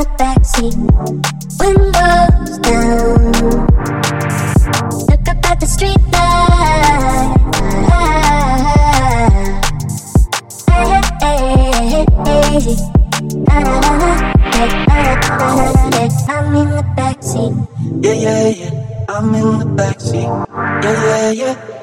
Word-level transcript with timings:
the 0.00 0.06
backseat, 0.16 0.76
windows 1.60 2.58
down. 2.64 3.32
Look 5.08 5.28
up 5.28 5.50
at 5.50 5.60
the 5.60 5.66
street. 5.66 5.98
I'm 16.28 16.56
in 16.56 16.70
the 16.70 16.84
backseat. 16.96 17.52
Yeah, 18.02 18.12
yeah, 18.12 18.48
yeah. 18.48 19.06
I'm 19.08 19.34
in 19.34 19.58
the 19.58 19.64
backseat. 19.76 20.28
Yeah, 20.82 21.04
yeah, 21.04 21.30
yeah. 21.30 21.79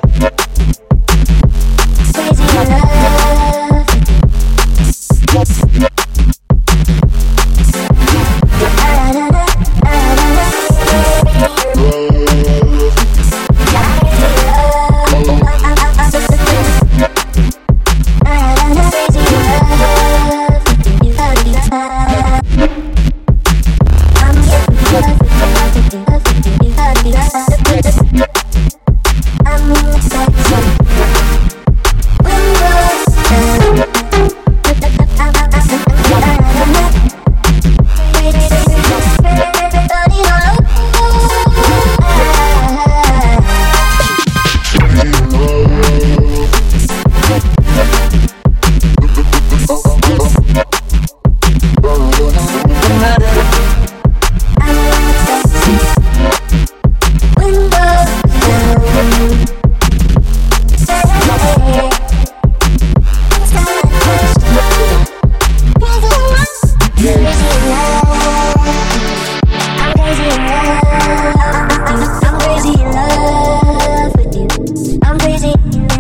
Stop. 30.08 30.37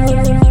yeah, 0.09 0.23
yeah. 0.25 0.46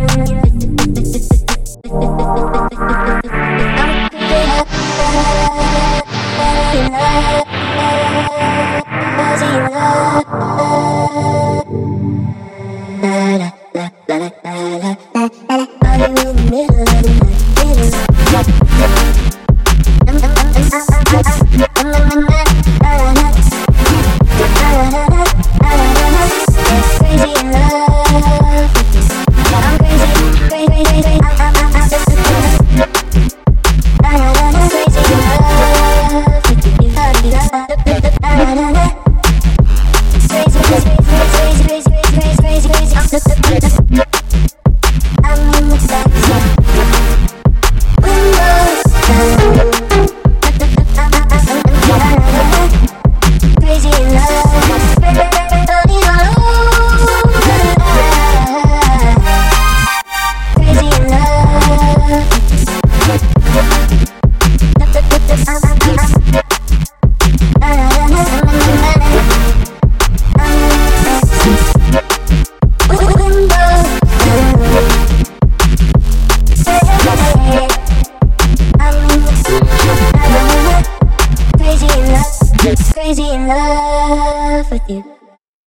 Crazy 83.06 83.22
in 83.22 83.46
love 83.46 84.68
with 84.68 84.82
you. 84.90 85.25